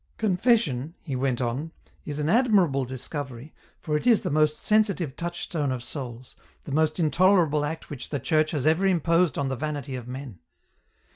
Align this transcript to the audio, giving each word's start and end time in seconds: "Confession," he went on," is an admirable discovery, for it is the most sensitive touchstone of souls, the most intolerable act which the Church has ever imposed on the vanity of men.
"Confession," 0.17 0.95
he 1.03 1.15
went 1.15 1.41
on," 1.41 1.71
is 2.07 2.17
an 2.17 2.27
admirable 2.27 2.85
discovery, 2.85 3.53
for 3.79 3.95
it 3.95 4.07
is 4.07 4.21
the 4.21 4.31
most 4.31 4.57
sensitive 4.57 5.15
touchstone 5.15 5.71
of 5.71 5.83
souls, 5.83 6.35
the 6.63 6.71
most 6.71 6.99
intolerable 6.99 7.63
act 7.63 7.91
which 7.91 8.09
the 8.09 8.19
Church 8.19 8.49
has 8.49 8.65
ever 8.65 8.87
imposed 8.87 9.37
on 9.37 9.47
the 9.49 9.55
vanity 9.55 9.95
of 9.95 10.07
men. 10.07 10.39